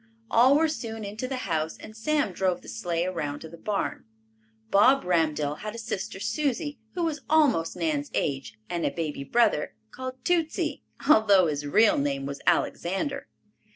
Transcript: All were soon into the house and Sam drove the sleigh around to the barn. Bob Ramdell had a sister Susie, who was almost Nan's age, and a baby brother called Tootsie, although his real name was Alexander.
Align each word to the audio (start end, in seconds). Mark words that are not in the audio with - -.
All 0.31 0.57
were 0.57 0.67
soon 0.67 1.03
into 1.03 1.27
the 1.27 1.35
house 1.45 1.77
and 1.77 1.95
Sam 1.95 2.31
drove 2.31 2.61
the 2.63 2.67
sleigh 2.67 3.05
around 3.05 3.41
to 3.41 3.49
the 3.49 3.55
barn. 3.55 4.05
Bob 4.71 5.03
Ramdell 5.03 5.59
had 5.59 5.75
a 5.75 5.77
sister 5.77 6.19
Susie, 6.19 6.79
who 6.95 7.03
was 7.03 7.19
almost 7.29 7.75
Nan's 7.75 8.09
age, 8.15 8.57
and 8.67 8.83
a 8.83 8.89
baby 8.89 9.23
brother 9.23 9.75
called 9.91 10.15
Tootsie, 10.25 10.81
although 11.07 11.45
his 11.45 11.67
real 11.67 11.99
name 11.99 12.25
was 12.25 12.41
Alexander. 12.47 13.27